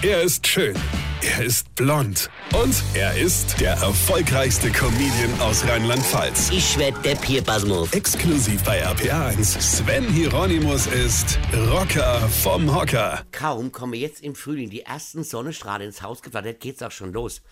Er 0.00 0.22
ist 0.22 0.46
schön. 0.46 0.76
Er 1.22 1.44
ist 1.44 1.74
blond. 1.74 2.30
Und 2.54 2.84
er 2.94 3.18
ist 3.18 3.60
der 3.60 3.72
erfolgreichste 3.72 4.70
Comedian 4.70 5.40
aus 5.40 5.66
Rheinland-Pfalz. 5.66 6.50
Ich 6.52 6.78
werd 6.78 7.04
der 7.04 7.16
Pierpasmus. 7.16 7.92
Exklusiv 7.92 8.62
bei 8.62 8.86
RPA1. 8.86 9.60
Sven 9.60 10.04
Hieronymus 10.04 10.86
ist 10.86 11.40
Rocker 11.72 12.20
vom 12.28 12.72
Hocker. 12.72 13.24
Kaum 13.32 13.72
komme 13.72 13.96
jetzt 13.96 14.22
im 14.22 14.36
Frühling 14.36 14.70
die 14.70 14.82
ersten 14.82 15.24
Sonnenstrahlen 15.24 15.88
ins 15.88 16.00
Haus 16.00 16.22
geflattert, 16.22 16.60
geht's 16.60 16.82
auch 16.84 16.92
schon 16.92 17.12
los. 17.12 17.42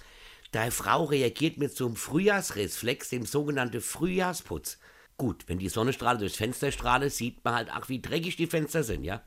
Deine 0.52 0.70
Frau 0.70 1.02
reagiert 1.02 1.58
mit 1.58 1.76
so 1.76 1.86
einem 1.86 1.96
Frühjahrsreflex, 1.96 3.08
dem 3.08 3.26
sogenannten 3.26 3.80
Frühjahrsputz. 3.80 4.78
Gut, 5.16 5.42
wenn 5.48 5.58
die 5.58 5.68
Sonnenstrahlen 5.68 6.20
durchs 6.20 6.36
Fenster 6.36 6.70
strahlen, 6.70 7.10
sieht 7.10 7.44
man 7.44 7.56
halt 7.56 7.72
auch, 7.72 7.88
wie 7.88 8.00
dreckig 8.00 8.36
die 8.36 8.46
Fenster 8.46 8.84
sind, 8.84 9.02
ja? 9.02 9.22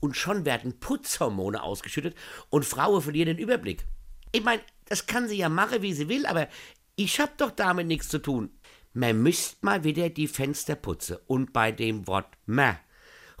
Und 0.00 0.16
schon 0.16 0.44
werden 0.44 0.78
Putzhormone 0.78 1.62
ausgeschüttet 1.62 2.16
und 2.50 2.64
Frauen 2.64 3.02
verlieren 3.02 3.28
den 3.28 3.38
Überblick. 3.38 3.84
Ich 4.32 4.44
meine, 4.44 4.62
das 4.86 5.06
kann 5.06 5.28
sie 5.28 5.36
ja 5.36 5.48
machen, 5.48 5.82
wie 5.82 5.92
sie 5.92 6.08
will, 6.08 6.26
aber 6.26 6.48
ich 6.96 7.20
hab 7.20 7.36
doch 7.38 7.50
damit 7.50 7.86
nichts 7.86 8.08
zu 8.08 8.18
tun. 8.18 8.50
Man 8.92 9.22
müsst 9.22 9.62
mal 9.62 9.84
wieder 9.84 10.08
die 10.08 10.28
Fenster 10.28 10.74
putzen. 10.74 11.18
Und 11.26 11.52
bei 11.52 11.70
dem 11.70 12.06
Wort 12.06 12.28
ma 12.46 12.78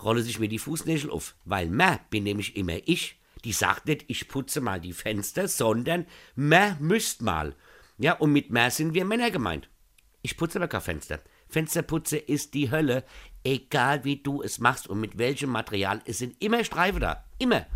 rolle 0.02 0.22
sich 0.22 0.38
mir 0.38 0.48
die 0.48 0.58
Fußnägel 0.58 1.10
auf, 1.10 1.34
weil 1.44 1.70
ma 1.70 1.98
bin 2.10 2.24
nämlich 2.24 2.56
immer 2.56 2.76
ich. 2.84 3.18
Die 3.44 3.52
sagt 3.52 3.86
nicht, 3.86 4.04
ich 4.08 4.28
putze 4.28 4.60
mal 4.60 4.80
die 4.80 4.92
Fenster, 4.92 5.48
sondern 5.48 6.06
ma 6.34 6.76
müsst 6.80 7.22
mal. 7.22 7.54
Ja, 7.96 8.14
und 8.14 8.32
mit 8.32 8.50
ma 8.50 8.70
sind 8.70 8.92
wir 8.92 9.04
Männer 9.04 9.30
gemeint. 9.30 9.70
Ich 10.20 10.36
putze 10.36 10.58
aber 10.58 10.68
kein 10.68 10.82
Fenster. 10.82 11.20
Fensterputze 11.48 12.16
ist 12.16 12.54
die 12.54 12.70
Hölle, 12.70 13.04
egal 13.44 14.04
wie 14.04 14.16
du 14.16 14.42
es 14.42 14.58
machst 14.58 14.88
und 14.88 15.00
mit 15.00 15.18
welchem 15.18 15.50
Material. 15.50 16.00
Es 16.04 16.18
sind 16.18 16.42
immer 16.42 16.64
Streife 16.64 17.00
da. 17.00 17.24
Immer. 17.38 17.66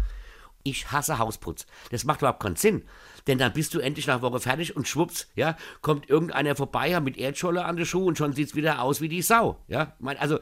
Ich 0.62 0.92
hasse 0.92 1.18
Hausputz. 1.18 1.66
Das 1.90 2.04
macht 2.04 2.20
überhaupt 2.20 2.42
keinen 2.42 2.56
Sinn. 2.56 2.84
Denn 3.26 3.38
dann 3.38 3.52
bist 3.52 3.74
du 3.74 3.80
endlich 3.80 4.06
nach 4.06 4.22
Woche 4.22 4.40
fertig 4.40 4.76
und 4.76 4.88
schwupps, 4.88 5.28
ja, 5.34 5.56
kommt 5.80 6.10
irgendeiner 6.10 6.56
vorbei, 6.56 6.98
mit 7.00 7.16
Erdscholle 7.16 7.64
an 7.64 7.76
den 7.76 7.86
Schuh 7.86 8.06
und 8.06 8.18
schon 8.18 8.32
sieht's 8.32 8.54
wieder 8.54 8.82
aus 8.82 9.00
wie 9.00 9.08
die 9.08 9.22
Sau, 9.22 9.62
ja. 9.68 9.96
Also, 10.18 10.38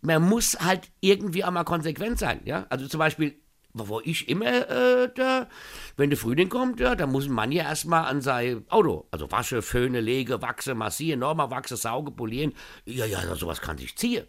man 0.00 0.28
muss 0.28 0.58
halt 0.58 0.90
irgendwie 1.00 1.44
auch 1.44 1.50
mal 1.50 1.64
konsequent 1.64 2.18
sein, 2.18 2.40
ja. 2.44 2.66
Also 2.70 2.88
zum 2.88 2.98
Beispiel, 2.98 3.36
wo 3.74 4.00
ich 4.00 4.28
immer, 4.28 4.68
äh, 4.68 5.10
da, 5.14 5.48
wenn 5.96 6.10
der 6.10 6.18
Frühling 6.18 6.48
kommt, 6.48 6.80
ja, 6.80 6.94
da 6.94 7.06
muss 7.06 7.26
ein 7.26 7.32
Mann 7.32 7.52
ja 7.52 7.64
erstmal 7.64 8.04
an 8.04 8.20
sein 8.20 8.64
Auto, 8.68 9.06
also 9.10 9.30
wasche, 9.30 9.62
föhne, 9.62 10.00
lege, 10.00 10.42
wachse, 10.42 10.74
massieren, 10.74 11.20
nochmal 11.20 11.50
wachse, 11.50 11.76
sauge, 11.76 12.10
polieren. 12.10 12.52
Ja, 12.84 13.06
ja, 13.06 13.34
sowas 13.34 13.60
kann 13.60 13.78
sich 13.78 13.96
ziehen. 13.96 14.26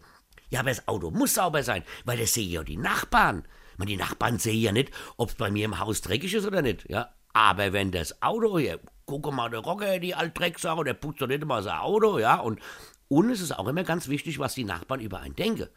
Ja, 0.50 0.60
aber 0.60 0.70
das 0.70 0.88
Auto 0.88 1.10
muss 1.10 1.34
sauber 1.34 1.62
sein, 1.62 1.84
weil 2.04 2.18
das 2.18 2.34
sehen 2.34 2.50
ja 2.50 2.62
die 2.62 2.76
Nachbarn. 2.76 3.46
Man, 3.76 3.88
die 3.88 3.96
Nachbarn 3.96 4.38
sehen 4.38 4.60
ja 4.60 4.72
nicht, 4.72 4.92
ob 5.16 5.30
es 5.30 5.34
bei 5.34 5.50
mir 5.50 5.64
im 5.64 5.78
Haus 5.78 6.00
dreckig 6.00 6.32
ist 6.32 6.46
oder 6.46 6.62
nicht, 6.62 6.88
ja. 6.88 7.10
Aber 7.32 7.72
wenn 7.72 7.90
das 7.90 8.22
Auto 8.22 8.58
hier, 8.58 8.78
guck 9.06 9.30
mal, 9.32 9.50
der 9.50 9.60
Rocker, 9.60 9.98
die 9.98 10.14
Altdrecksau, 10.14 10.84
der 10.84 10.94
putzt 10.94 11.20
doch 11.20 11.26
nicht 11.26 11.42
immer 11.42 11.62
sein 11.62 11.78
Auto, 11.78 12.18
ja, 12.18 12.36
und, 12.36 12.60
und 13.08 13.30
es 13.30 13.40
ist 13.40 13.58
auch 13.58 13.66
immer 13.66 13.82
ganz 13.82 14.08
wichtig, 14.08 14.38
was 14.38 14.54
die 14.54 14.64
Nachbarn 14.64 15.00
über 15.00 15.20
einen 15.20 15.34
denken 15.34 15.68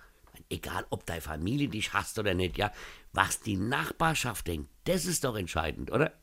egal 0.50 0.86
ob 0.90 1.06
deine 1.06 1.22
Familie 1.22 1.68
dich 1.68 1.94
hasst 1.94 2.20
oder 2.20 2.34
nicht, 2.34 2.58
ja, 2.58 2.72
was 3.14 3.42
die 3.42 3.58
Nachbarschaft 3.58 4.48
denkt, 4.48 4.70
das 4.86 5.06
ist 5.06 5.24
doch 5.24 5.36
entscheidend, 5.36 5.92
oder? 5.92 6.14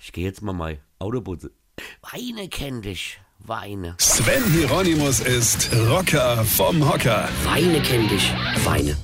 Ich 0.00 0.12
gehe 0.12 0.24
jetzt 0.24 0.42
mal 0.42 0.52
mein 0.52 0.78
Auto 0.98 1.20
putzen. 1.20 1.50
Weine 2.12 2.48
kenn 2.48 2.82
dich, 2.82 3.18
Weine. 3.38 3.96
Sven 3.98 4.44
Hieronymus 4.52 5.20
ist 5.20 5.70
Rocker 5.88 6.44
vom 6.44 6.88
Hocker. 6.88 7.28
Weine 7.44 7.82
kenn 7.82 8.08
dich, 8.08 8.32
Weine. 8.64 8.96